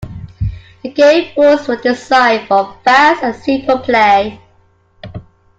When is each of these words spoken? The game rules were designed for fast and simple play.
The 0.81 0.89
game 0.89 1.31
rules 1.37 1.67
were 1.67 1.75
designed 1.79 2.47
for 2.47 2.75
fast 2.83 3.21
and 3.23 3.35
simple 3.35 3.77
play. 3.77 4.41